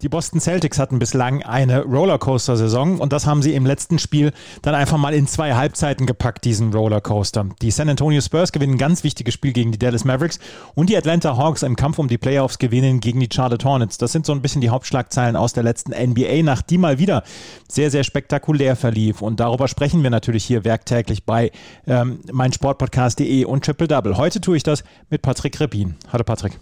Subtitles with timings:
[0.00, 4.30] Die Boston Celtics hatten bislang eine Rollercoaster-Saison und das haben sie im letzten Spiel
[4.62, 7.46] dann einfach mal in zwei Halbzeiten gepackt, diesen Rollercoaster.
[7.62, 10.38] Die San Antonio Spurs gewinnen ein ganz wichtiges Spiel gegen die Dallas Mavericks
[10.76, 13.98] und die Atlanta Hawks im Kampf um die Playoffs gewinnen gegen die Charlotte Hornets.
[13.98, 17.24] Das sind so ein bisschen die Hauptschlagzeilen aus der letzten NBA-Nacht, die mal wieder
[17.68, 19.20] sehr, sehr spektakulär verlief.
[19.20, 21.50] Und darüber sprechen wir natürlich hier werktäglich bei
[21.88, 24.16] ähm, meinsportpodcast.de und Triple Double.
[24.16, 25.96] Heute tue ich das mit Patrick Rebin.
[26.12, 26.60] Hallo Patrick.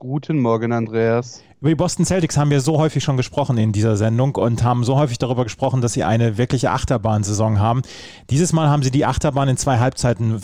[0.00, 1.42] Guten Morgen, Andreas.
[1.60, 4.82] Über die Boston Celtics haben wir so häufig schon gesprochen in dieser Sendung und haben
[4.82, 7.82] so häufig darüber gesprochen, dass sie eine wirkliche Achterbahnsaison haben.
[8.30, 10.40] Dieses Mal haben sie die Achterbahn in zwei Halbzeiten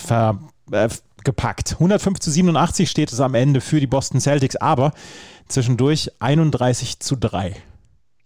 [0.71, 0.89] äh,
[1.25, 1.73] gepackt.
[1.73, 4.93] 105 zu 87 steht es am Ende für die Boston Celtics, aber
[5.49, 7.57] zwischendurch 31 zu 3.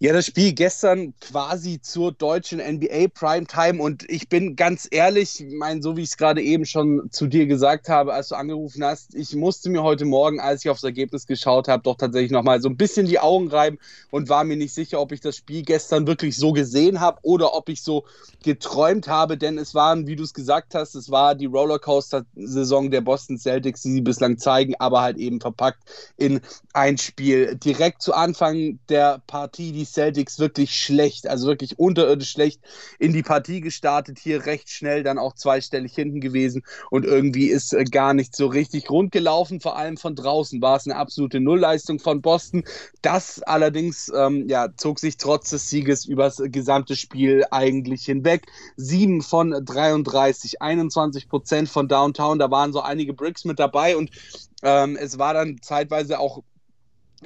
[0.03, 5.53] Ja, das Spiel gestern quasi zur deutschen NBA Primetime und ich bin ganz ehrlich, ich
[5.53, 8.83] meine, so wie ich es gerade eben schon zu dir gesagt habe, als du angerufen
[8.83, 12.63] hast, ich musste mir heute Morgen, als ich aufs Ergebnis geschaut habe, doch tatsächlich nochmal
[12.63, 13.77] so ein bisschen die Augen reiben
[14.09, 17.53] und war mir nicht sicher, ob ich das Spiel gestern wirklich so gesehen habe oder
[17.53, 18.03] ob ich so
[18.43, 23.01] geträumt habe, denn es waren, wie du es gesagt hast, es war die Rollercoaster-Saison der
[23.01, 25.83] Boston Celtics, die sie bislang zeigen, aber halt eben verpackt
[26.17, 26.41] in
[26.73, 27.55] ein Spiel.
[27.55, 32.61] Direkt zu Anfang der Partie, die Celtics wirklich schlecht, also wirklich unterirdisch schlecht
[32.99, 37.73] in die Partie gestartet, hier recht schnell dann auch zweistellig hinten gewesen und irgendwie ist
[37.73, 41.39] äh, gar nicht so richtig rund gelaufen, vor allem von draußen war es eine absolute
[41.39, 42.63] Nullleistung von Boston.
[43.01, 48.45] Das allerdings ähm, ja, zog sich trotz des Sieges übers gesamte Spiel eigentlich hinweg.
[48.75, 54.11] Sieben von 33, 21 Prozent von Downtown, da waren so einige Bricks mit dabei und
[54.63, 56.43] ähm, es war dann zeitweise auch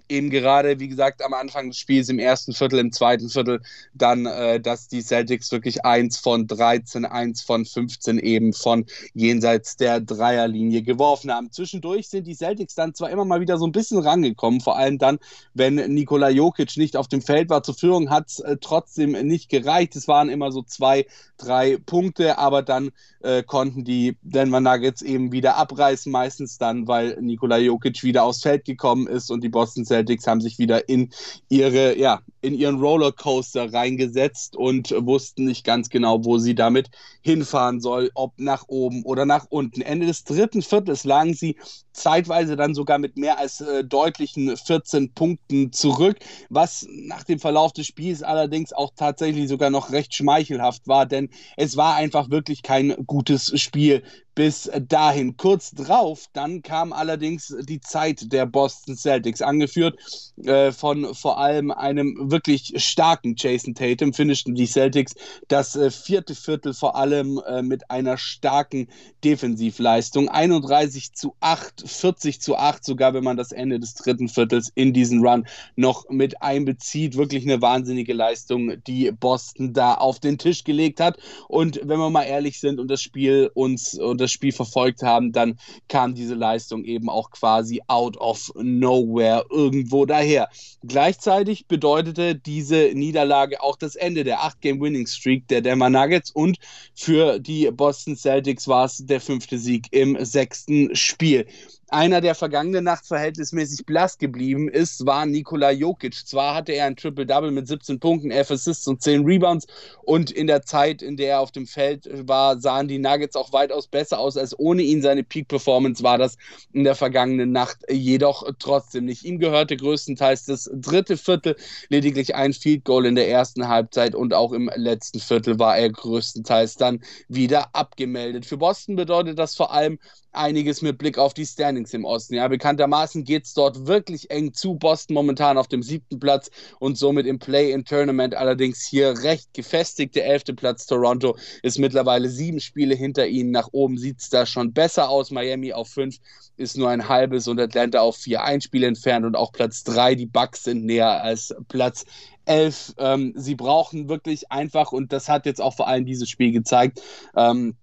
[0.10, 3.62] eben gerade, wie gesagt, am Anfang des Spiels, im ersten Viertel, im zweiten Viertel,
[3.94, 9.78] dann, äh, dass die Celtics wirklich eins von 13, eins von 15 eben von jenseits
[9.78, 11.52] der Dreierlinie geworfen haben.
[11.52, 14.98] Zwischendurch sind die Celtics dann zwar immer mal wieder so ein bisschen rangekommen, vor allem
[14.98, 15.20] dann,
[15.54, 19.50] wenn Nikola Jokic nicht auf dem Feld war zur Führung, hat es äh, trotzdem nicht
[19.50, 19.96] gereicht.
[19.96, 21.06] Es waren immer so zwei,
[21.38, 22.92] drei Punkte, aber dann
[23.22, 28.42] äh, konnten die Denver Nuggets eben wieder abreißen, meistens dann, weil Nikola Jokic wieder aufs
[28.42, 31.12] Feld gekommen ist und die Boston Celtics haben sich wieder in
[31.50, 36.90] ihre, ja, in ihren Rollercoaster reingesetzt und wussten nicht ganz genau, wo sie damit
[37.22, 39.82] hinfahren soll, ob nach oben oder nach unten.
[39.82, 41.58] Ende des dritten Viertels lagen sie
[41.94, 46.18] zeitweise dann sogar mit mehr als äh, deutlichen 14 Punkten zurück,
[46.50, 51.30] was nach dem Verlauf des Spiels allerdings auch tatsächlich sogar noch recht schmeichelhaft war, denn
[51.58, 54.04] es war einfach wirklich kein gutes Spiel
[54.36, 55.38] bis dahin.
[55.38, 59.98] Kurz drauf, dann kam allerdings die Zeit der Boston Celtics, angeführt
[60.44, 65.16] äh, von vor allem einem wirklich starken Jason Tatum, finischten die Celtics
[65.48, 68.88] das äh, vierte Viertel vor allem äh, mit einer starken
[69.24, 70.28] Defensivleistung.
[70.28, 74.94] 31 zu 8, 40 zu 8, sogar wenn man das Ende des dritten Viertels in
[74.94, 77.16] diesen Run noch mit einbezieht.
[77.16, 81.18] Wirklich eine wahnsinnige Leistung, die Boston da auf den Tisch gelegt hat.
[81.48, 85.32] Und wenn wir mal ehrlich sind und das Spiel uns und das Spiel verfolgt haben,
[85.32, 90.50] dann kam diese Leistung eben auch quasi out of nowhere irgendwo daher.
[90.84, 96.58] Gleichzeitig bedeutete diese Niederlage auch das Ende der 8-Game-Winning-Streak der Denver Nuggets und
[96.94, 101.46] für die Boston Celtics war es der fünfte Sieg im sechsten Spiel
[101.96, 106.28] einer, der vergangene Nacht verhältnismäßig blass geblieben ist, war Nikola Jokic.
[106.28, 109.66] Zwar hatte er ein Triple-Double mit 17 Punkten, 11 Assists und 10 Rebounds
[110.04, 113.54] und in der Zeit, in der er auf dem Feld war, sahen die Nuggets auch
[113.54, 115.02] weitaus besser aus als ohne ihn.
[115.02, 116.38] Seine Peak-Performance war das
[116.74, 119.24] in der vergangenen Nacht jedoch trotzdem nicht.
[119.24, 121.56] Ihm gehörte größtenteils das dritte Viertel,
[121.88, 125.90] lediglich ein Field Goal in der ersten Halbzeit und auch im letzten Viertel war er
[125.90, 128.46] größtenteils dann wieder abgemeldet.
[128.46, 129.98] Für Boston bedeutet das vor allem
[130.38, 132.36] einiges mit Blick auf die Standings im Osten.
[132.36, 134.76] Ja, bekanntermaßen geht es dort wirklich eng zu.
[134.76, 140.16] Boston momentan auf dem siebten Platz und somit im Play-in-Tournament allerdings hier recht gefestigt.
[140.16, 143.52] Der elfte Platz Toronto ist mittlerweile sieben Spiele hinter ihnen.
[143.52, 145.32] Nach oben sieht es da schon besser aus.
[145.32, 146.18] Miami auf fünf
[146.58, 150.16] ist nur ein halbes und Atlanta auf vier ein Spiel entfernt und auch Platz drei.
[150.16, 152.06] Die Bucks sind näher als Platz
[152.46, 152.96] 11.
[152.98, 157.02] Ähm, sie brauchen wirklich einfach, und das hat jetzt auch vor allem dieses Spiel gezeigt,
[157.36, 157.76] ähm,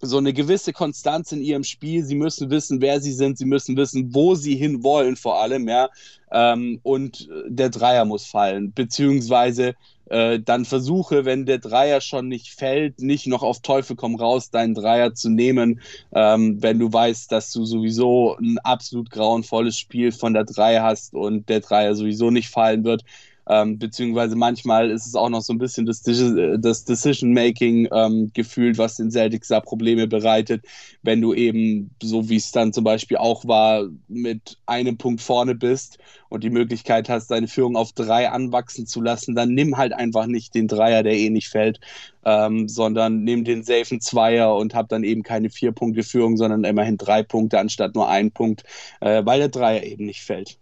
[0.00, 2.04] so eine gewisse Konstanz in ihrem Spiel.
[2.04, 3.38] Sie müssen wissen, wer sie sind.
[3.38, 5.88] Sie müssen wissen, wo sie hin wollen, vor allem, ja.
[6.30, 9.74] Ähm, und der Dreier muss fallen, beziehungsweise
[10.10, 14.50] äh, dann versuche, wenn der Dreier schon nicht fällt, nicht noch auf Teufel komm raus,
[14.50, 15.80] deinen Dreier zu nehmen,
[16.12, 21.14] ähm, wenn du weißt, dass du sowieso ein absolut grauenvolles Spiel von der Dreier hast
[21.14, 23.04] und der Dreier sowieso nicht fallen wird
[23.48, 28.76] Ähm, beziehungsweise manchmal ist es auch noch so ein bisschen das, das Decision-Making ähm, gefühlt,
[28.76, 30.64] was den Celtics da Probleme bereitet,
[31.02, 35.54] wenn du eben, so wie es dann zum Beispiel auch war, mit einem Punkt vorne
[35.54, 35.98] bist
[36.28, 40.26] und die Möglichkeit hast, deine Führung auf drei anwachsen zu lassen, dann nimm halt einfach
[40.26, 41.80] nicht den Dreier, der eh nicht fällt,
[42.24, 46.64] ähm, sondern nimm den safen Zweier und hab dann eben keine vier Punkte Führung, sondern
[46.64, 48.64] immerhin drei Punkte anstatt nur ein Punkt,
[49.00, 50.58] äh, weil der Dreier eben nicht fällt.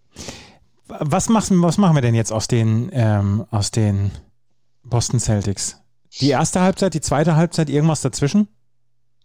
[0.88, 4.12] Was machen, was machen wir denn jetzt aus den, ähm, aus den
[4.84, 5.80] Boston Celtics?
[6.20, 8.48] Die erste Halbzeit, die zweite Halbzeit, irgendwas dazwischen?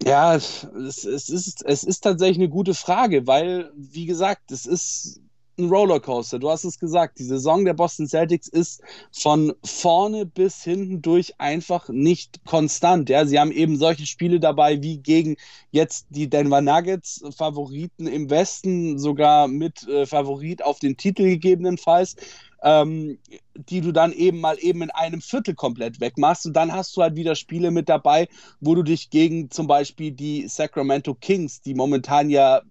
[0.04, 5.22] Ja, es, es, ist, es ist tatsächlich eine gute Frage, weil, wie gesagt, es ist
[5.58, 6.40] ein Rollercoaster.
[6.40, 8.82] Du hast es gesagt, die Saison der Boston Celtics ist
[9.12, 13.10] von vorne bis hinten durch einfach nicht konstant.
[13.10, 15.36] Ja, sie haben eben solche Spiele dabei wie gegen
[15.72, 22.16] jetzt die Denver Nuggets, Favoriten im Westen, sogar mit äh, Favorit auf den Titel gegebenenfalls.
[22.64, 23.18] Ähm,
[23.56, 26.46] die du dann eben mal eben in einem Viertel komplett wegmachst.
[26.46, 28.28] Und dann hast du halt wieder Spiele mit dabei,
[28.60, 32.62] wo du dich gegen zum Beispiel die Sacramento Kings, die momentan ja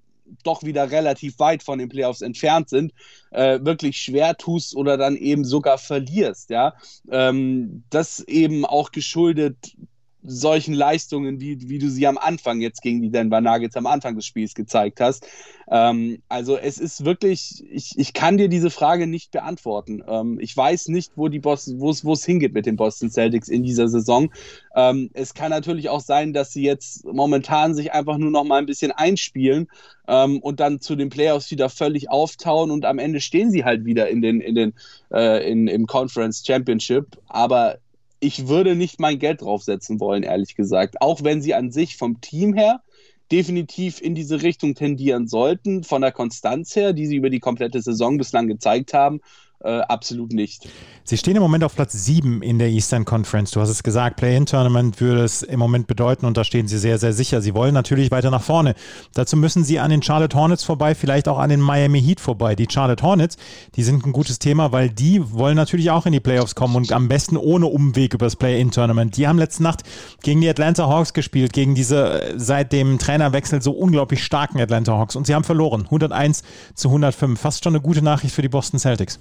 [0.44, 2.93] doch wieder relativ weit von den Playoffs entfernt sind,
[3.31, 6.50] äh, wirklich schwer tust oder dann eben sogar verlierst.
[6.50, 6.75] Ja,
[7.11, 9.77] ähm, das eben auch geschuldet
[10.23, 14.17] solchen Leistungen, wie, wie du sie am Anfang jetzt gegen die Denver Nuggets am Anfang
[14.17, 15.27] des Spiels gezeigt hast.
[15.71, 20.03] Ähm, also es ist wirklich, ich, ich kann dir diese Frage nicht beantworten.
[20.07, 23.63] Ähm, ich weiß nicht, wo die Boston, wo es hingeht mit den Boston Celtics in
[23.63, 24.31] dieser Saison.
[24.75, 28.59] Ähm, es kann natürlich auch sein, dass sie jetzt momentan sich einfach nur noch mal
[28.59, 29.69] ein bisschen einspielen
[30.07, 33.85] ähm, und dann zu den Playoffs wieder völlig auftauen und am Ende stehen sie halt
[33.85, 34.75] wieder in den, in den,
[35.13, 37.07] äh, in, im Conference Championship.
[37.29, 37.79] Aber
[38.21, 41.01] ich würde nicht mein Geld draufsetzen wollen, ehrlich gesagt.
[41.01, 42.83] Auch wenn sie an sich vom Team her
[43.33, 47.81] definitiv in diese Richtung tendieren sollten, von der Konstanz her, die sie über die komplette
[47.81, 49.21] Saison bislang gezeigt haben,
[49.62, 50.69] äh, absolut nicht.
[51.05, 53.51] Sie stehen im Moment auf Platz 7 in der Eastern Conference.
[53.51, 56.99] Du hast es gesagt, Play-In-Tournament würde es im Moment bedeuten und da stehen sie sehr,
[56.99, 57.43] sehr sicher.
[57.43, 58.75] Sie wollen natürlich weiter nach vorne.
[59.15, 62.55] Dazu müssen sie an den Charlotte Hornets vorbei, vielleicht auch an den Miami Heat vorbei.
[62.55, 63.37] Die Charlotte Hornets,
[63.75, 66.93] die sind ein gutes Thema, weil die wollen natürlich auch in die Playoffs kommen und
[66.93, 69.17] am besten ohne Umweg über das Play-In-Tournament.
[69.17, 69.83] Die haben letzte Nacht
[70.23, 74.93] gegen die Atlanta Hawks gespielt, gegen diese äh, seit dem Trainerwechsel so unglaublich starken Atlanta
[74.97, 75.83] Hawks und sie haben verloren.
[75.83, 76.43] 101
[76.75, 77.39] zu 105.
[77.39, 79.19] Fast schon eine gute Nachricht für die Boston Celtics.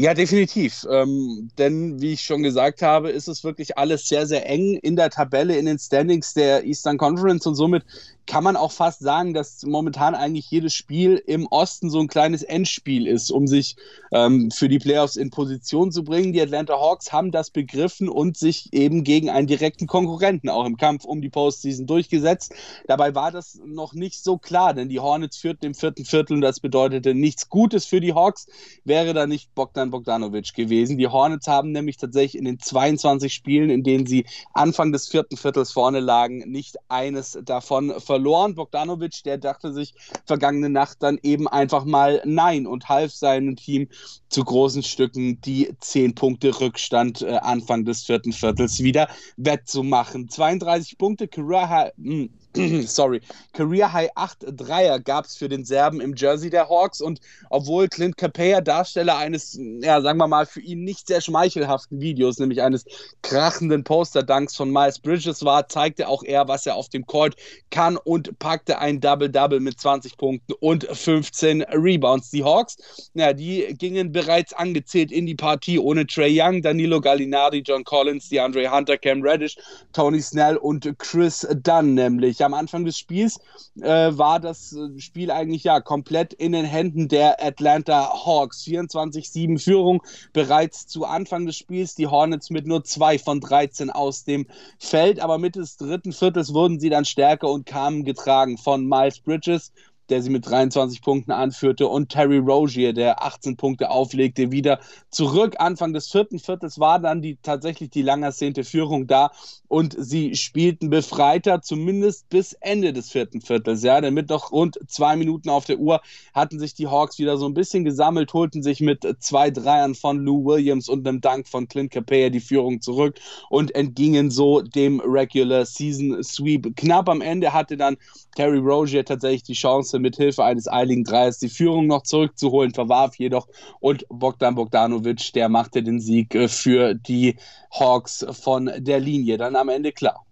[0.00, 0.86] Ja, definitiv.
[0.90, 4.96] Ähm, denn wie ich schon gesagt habe, ist es wirklich alles sehr, sehr eng in
[4.96, 7.84] der Tabelle, in den Standings der Eastern Conference und somit
[8.30, 12.44] kann man auch fast sagen, dass momentan eigentlich jedes Spiel im Osten so ein kleines
[12.44, 13.74] Endspiel ist, um sich
[14.12, 16.32] ähm, für die Playoffs in Position zu bringen.
[16.32, 20.76] Die Atlanta Hawks haben das begriffen und sich eben gegen einen direkten Konkurrenten auch im
[20.76, 22.54] Kampf um die Postseason durchgesetzt.
[22.86, 26.40] Dabei war das noch nicht so klar, denn die Hornets führten im vierten Viertel und
[26.40, 28.46] das bedeutete nichts Gutes für die Hawks,
[28.84, 30.98] wäre da nicht Bogdan Bogdanovic gewesen.
[30.98, 35.36] Die Hornets haben nämlich tatsächlich in den 22 Spielen, in denen sie Anfang des vierten
[35.36, 38.54] Viertels vorne lagen, nicht eines davon verloren.
[38.54, 39.94] Bogdanovic, der dachte sich
[40.24, 43.88] vergangene Nacht dann eben einfach mal nein und half seinem Team
[44.28, 50.28] zu großen Stücken die 10 Punkte Rückstand äh, Anfang des vierten Viertels wieder wettzumachen.
[50.28, 52.30] 32 Punkte, Career hm,
[52.86, 53.20] sorry,
[53.52, 57.86] Career High 8 Dreier gab es für den Serben im Jersey der Hawks und obwohl
[57.86, 62.60] Clint Capella Darsteller eines, ja, sagen wir mal, für ihn nicht sehr schmeichelhaften Videos, nämlich
[62.60, 62.84] eines
[63.22, 67.36] krachenden Poster-Dunks von Miles Bridges war, zeigte auch er, was er auf dem Court
[67.70, 72.30] kann und packte ein Double-Double mit 20 Punkten und 15 Rebounds.
[72.30, 72.78] Die Hawks,
[73.14, 78.28] ja, die gingen bereits angezählt in die Partie ohne Trey Young, Danilo Gallinardi, John Collins,
[78.28, 79.56] DeAndre Hunter, Cam Reddish,
[79.92, 83.38] Tony Snell und Chris Dunn nämlich am Anfang des Spiels
[83.80, 88.64] äh, war das äh, Spiel eigentlich ja komplett in den Händen der Atlanta Hawks.
[88.64, 91.94] 24-7 Führung bereits zu Anfang des Spiels.
[91.94, 94.46] Die Hornets mit nur zwei von 13 aus dem
[94.78, 99.20] Feld, aber Mitte des dritten Viertels wurden sie dann stärker und kamen getragen von Miles
[99.20, 99.72] Bridges
[100.10, 105.56] der sie mit 23 Punkten anführte, und Terry Rozier, der 18 Punkte auflegte, wieder zurück.
[105.58, 109.30] Anfang des vierten Viertels war dann die, tatsächlich die lang ersehnte Führung da
[109.68, 113.84] und sie spielten befreiter, zumindest bis Ende des vierten Viertels.
[113.84, 116.00] Ja, denn mit noch rund zwei Minuten auf der Uhr
[116.34, 120.18] hatten sich die Hawks wieder so ein bisschen gesammelt, holten sich mit zwei Dreiern von
[120.18, 125.00] Lou Williams und einem Dank von Clint Capella die Führung zurück und entgingen so dem
[125.00, 126.74] Regular Season Sweep.
[126.74, 127.96] Knapp am Ende hatte dann
[128.34, 133.16] Terry Rozier tatsächlich die Chance, mit Hilfe eines eiligen Dreiers die Führung noch zurückzuholen, verwarf
[133.16, 133.48] jedoch
[133.80, 137.36] und Bogdan Bogdanovic, der machte den Sieg äh, für die
[137.70, 139.38] Hawks von der Linie.
[139.38, 140.24] Dann am Ende klar.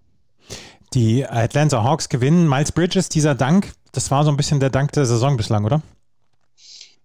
[0.94, 2.48] Die Atlanta Hawks gewinnen.
[2.48, 5.82] Miles Bridges, dieser Dank, das war so ein bisschen der Dank der Saison bislang, oder?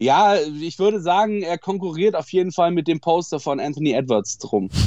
[0.03, 4.37] Ja, ich würde sagen, er konkurriert auf jeden Fall mit dem Poster von Anthony Edwards
[4.37, 4.69] drum.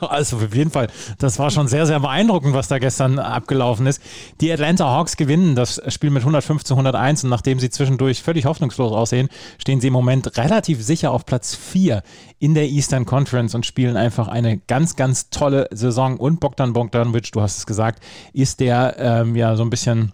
[0.00, 0.88] Also auf jeden Fall.
[1.18, 4.02] Das war schon sehr, sehr beeindruckend, was da gestern abgelaufen ist.
[4.42, 8.44] Die Atlanta Hawks gewinnen das Spiel mit 105 zu 101 und nachdem sie zwischendurch völlig
[8.44, 12.02] hoffnungslos aussehen, stehen sie im Moment relativ sicher auf Platz 4
[12.38, 16.18] in der Eastern Conference und spielen einfach eine ganz, ganz tolle Saison.
[16.18, 18.04] Und Bogdan Bogdanovic, du hast es gesagt,
[18.34, 20.12] ist der ähm, ja so ein bisschen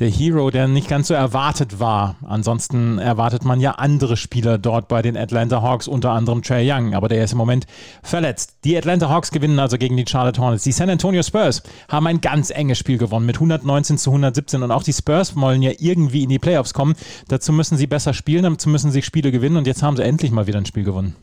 [0.00, 2.16] der Hero, der nicht ganz so erwartet war.
[2.26, 6.94] Ansonsten erwartet man ja andere Spieler dort bei den Atlanta Hawks, unter anderem Trey Young,
[6.94, 7.66] aber der ist im Moment
[8.02, 8.54] verletzt.
[8.64, 10.64] Die Atlanta Hawks gewinnen also gegen die Charlotte Hornets.
[10.64, 14.70] Die San Antonio Spurs haben ein ganz enges Spiel gewonnen mit 119 zu 117 und
[14.70, 16.94] auch die Spurs wollen ja irgendwie in die Playoffs kommen.
[17.28, 20.32] Dazu müssen sie besser spielen, dazu müssen sie Spiele gewinnen und jetzt haben sie endlich
[20.32, 21.14] mal wieder ein Spiel gewonnen.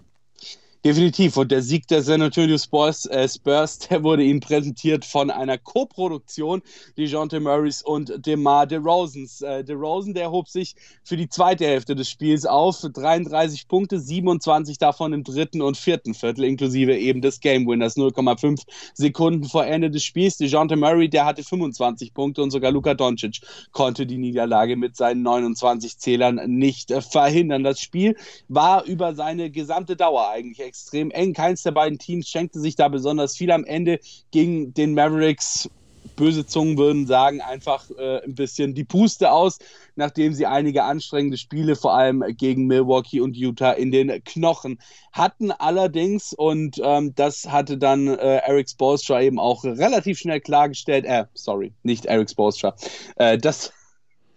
[0.87, 1.35] Definitiv.
[1.35, 5.57] Und der Sieg der San Antonio Spurs, äh, Spurs, der wurde ihnen präsentiert von einer
[5.57, 6.61] Co-Produktion
[6.97, 9.41] DeJounte Murrays und DeMar DeRozans.
[9.41, 12.79] Äh, DeRozan, der hob sich für die zweite Hälfte des Spiels auf.
[12.79, 17.97] 33 Punkte, 27 davon im dritten und vierten Viertel, inklusive eben des Game Winners.
[17.97, 18.61] 0,5
[18.93, 20.37] Sekunden vor Ende des Spiels.
[20.37, 23.41] DeJounte Murray, der hatte 25 Punkte und sogar Luka Doncic
[23.73, 27.65] konnte die Niederlage mit seinen 29 Zählern nicht äh, verhindern.
[27.65, 28.15] Das Spiel
[28.47, 31.33] war über seine gesamte Dauer eigentlich extrem eng.
[31.33, 33.99] Keins der beiden Teams schenkte sich da besonders viel am Ende
[34.31, 35.69] gegen den Mavericks.
[36.15, 39.59] Böse Zungen würden sagen, einfach äh, ein bisschen die Puste aus,
[39.95, 44.79] nachdem sie einige anstrengende Spiele, vor allem gegen Milwaukee und Utah, in den Knochen
[45.11, 45.51] hatten.
[45.51, 51.25] Allerdings, und ähm, das hatte dann äh, Eric Spolstra eben auch relativ schnell klargestellt, äh,
[51.33, 52.73] sorry, nicht Eric Spolstra,
[53.17, 53.73] äh, das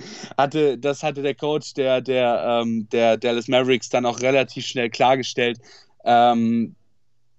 [0.37, 4.91] hatte, das hatte der Coach der, der, ähm, der Dallas Mavericks dann auch relativ schnell
[4.91, 5.61] klargestellt,
[6.05, 6.75] ähm,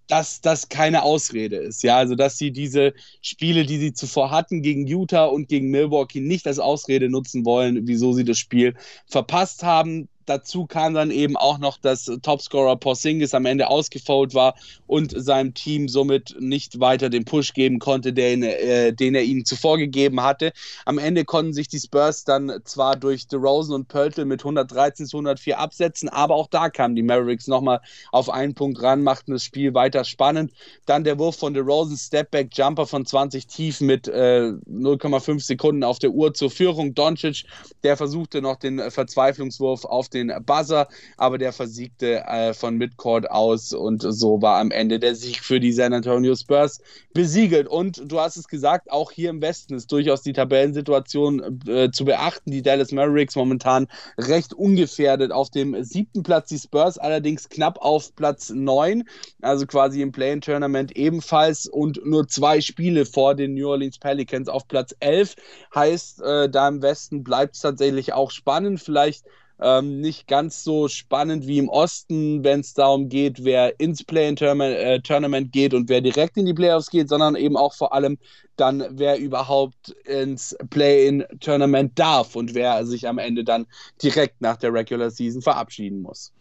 [0.07, 1.83] dass das keine Ausrede ist.
[1.83, 6.19] Ja, also dass sie diese Spiele, die sie zuvor hatten gegen Utah und gegen Milwaukee,
[6.19, 8.75] nicht als Ausrede nutzen wollen, wieso sie das Spiel
[9.07, 14.55] verpasst haben dazu kam dann eben auch noch, dass Topscorer Porzingis am Ende ausgefault war
[14.87, 19.45] und seinem Team somit nicht weiter den Push geben konnte, den, äh, den er ihnen
[19.45, 20.51] zuvor gegeben hatte.
[20.85, 25.17] Am Ende konnten sich die Spurs dann zwar durch DeRozan und Pöltl mit 113 zu
[25.17, 29.43] 104 absetzen, aber auch da kamen die Mavericks nochmal auf einen Punkt ran, machten das
[29.43, 30.51] Spiel weiter spannend.
[30.85, 35.99] Dann der Wurf von DeRozan, Stepback Jumper von 20 tief mit äh, 0,5 Sekunden auf
[35.99, 36.93] der Uhr zur Führung.
[36.93, 37.45] Doncic,
[37.83, 40.87] der versuchte noch den Verzweiflungswurf auf den Buzzer,
[41.17, 45.59] aber der versiegte äh, von Midcourt aus und so war am Ende der Sieg für
[45.59, 46.81] die San Antonio Spurs
[47.13, 47.67] besiegelt.
[47.67, 52.05] Und du hast es gesagt, auch hier im Westen ist durchaus die Tabellensituation äh, zu
[52.05, 52.51] beachten.
[52.51, 53.87] Die Dallas Mavericks momentan
[54.17, 59.03] recht ungefährdet auf dem siebten Platz, die Spurs allerdings knapp auf Platz neun,
[59.41, 64.67] also quasi im Play-in-Tournament ebenfalls und nur zwei Spiele vor den New Orleans Pelicans auf
[64.67, 65.35] Platz elf.
[65.73, 68.81] Heißt, äh, da im Westen bleibt es tatsächlich auch spannend.
[68.81, 69.25] Vielleicht
[69.61, 75.47] ähm, nicht ganz so spannend wie im Osten, wenn es darum geht, wer ins Play-in-Tournament
[75.47, 78.17] äh, geht und wer direkt in die Playoffs geht, sondern eben auch vor allem
[78.57, 83.67] dann, wer überhaupt ins Play-in-Tournament darf und wer sich am Ende dann
[84.01, 86.33] direkt nach der Regular Season verabschieden muss.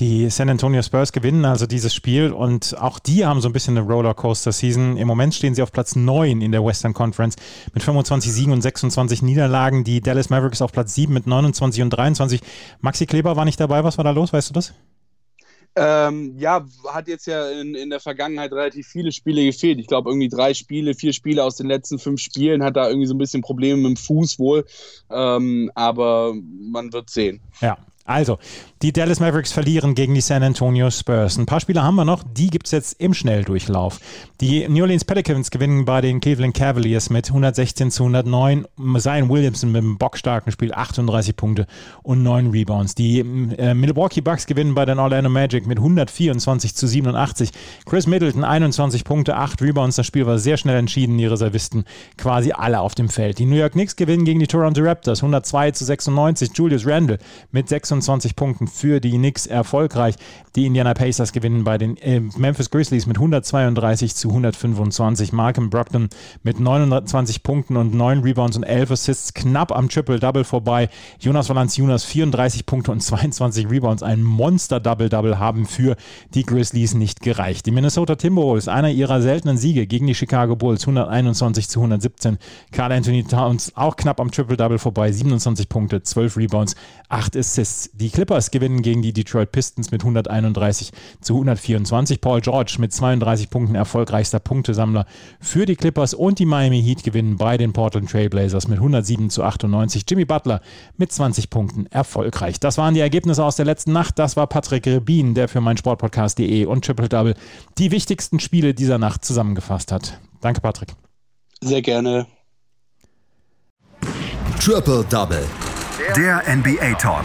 [0.00, 3.76] Die San Antonio Spurs gewinnen also dieses Spiel und auch die haben so ein bisschen
[3.76, 4.96] eine Rollercoaster-Season.
[4.96, 7.36] Im Moment stehen sie auf Platz 9 in der Western Conference
[7.74, 9.84] mit 25 Siegen und 26 Niederlagen.
[9.84, 12.40] Die Dallas Mavericks auf Platz 7 mit 29 und 23.
[12.80, 13.84] Maxi Kleber war nicht dabei.
[13.84, 14.32] Was war da los?
[14.32, 14.72] Weißt du das?
[15.76, 19.78] Ähm, ja, hat jetzt ja in, in der Vergangenheit relativ viele Spiele gefehlt.
[19.78, 23.06] Ich glaube, irgendwie drei Spiele, vier Spiele aus den letzten fünf Spielen, hat da irgendwie
[23.06, 24.64] so ein bisschen Probleme mit dem Fuß wohl.
[25.10, 27.40] Ähm, aber man wird sehen.
[27.60, 27.76] Ja,
[28.10, 28.38] also,
[28.82, 31.36] die Dallas Mavericks verlieren gegen die San Antonio Spurs.
[31.36, 34.00] Ein paar Spiele haben wir noch, die gibt es jetzt im Schnelldurchlauf.
[34.40, 38.66] Die New Orleans Pelicans gewinnen bei den Cleveland Cavaliers mit 116 zu 109.
[38.96, 41.66] Zion Williamson mit einem bockstarken Spiel 38 Punkte
[42.02, 42.94] und 9 Rebounds.
[42.94, 47.50] Die äh, Milwaukee Bucks gewinnen bei den Orlando Magic mit 124 zu 87.
[47.84, 49.96] Chris Middleton 21 Punkte, 8 Rebounds.
[49.96, 51.18] Das Spiel war sehr schnell entschieden.
[51.18, 51.84] Die Reservisten
[52.16, 53.38] quasi alle auf dem Feld.
[53.38, 56.52] Die New York Knicks gewinnen gegen die Toronto Raptors 102 zu 96.
[56.54, 57.18] Julius Randle
[57.52, 57.99] mit 26
[58.36, 60.16] Punkten für die Knicks erfolgreich.
[60.56, 65.32] Die Indiana Pacers gewinnen bei den äh, Memphis Grizzlies mit 132 zu 125.
[65.32, 66.08] Malcolm Brogdon
[66.42, 70.88] mit 29 Punkten und 9 Rebounds und 11 Assists knapp am Triple-Double vorbei.
[71.20, 74.02] Jonas Valanciunas 34 Punkte und 22 Rebounds.
[74.02, 75.96] Ein Monster-Double-Double haben für
[76.34, 77.66] die Grizzlies nicht gereicht.
[77.66, 82.38] Die Minnesota Timberwolves, einer ihrer seltenen Siege gegen die Chicago Bulls, 121 zu 117.
[82.72, 85.12] Carl Anthony Towns auch knapp am Triple-Double vorbei.
[85.12, 86.74] 27 Punkte, 12 Rebounds,
[87.08, 87.79] 8 Assists.
[87.92, 92.20] Die Clippers gewinnen gegen die Detroit Pistons mit 131 zu 124.
[92.20, 95.06] Paul George mit 32 Punkten erfolgreichster Punktesammler
[95.40, 99.42] für die Clippers und die Miami Heat gewinnen bei den Portland Trailblazers mit 107 zu
[99.42, 100.04] 98.
[100.08, 100.60] Jimmy Butler
[100.96, 102.60] mit 20 Punkten erfolgreich.
[102.60, 104.18] Das waren die Ergebnisse aus der letzten Nacht.
[104.18, 107.34] Das war Patrick Rebin, der für mein Sportpodcast.de und Triple Double
[107.78, 110.20] die wichtigsten Spiele dieser Nacht zusammengefasst hat.
[110.40, 110.94] Danke, Patrick.
[111.60, 112.26] Sehr gerne.
[114.58, 115.46] Triple Double.
[116.16, 117.24] Der NBA Talk.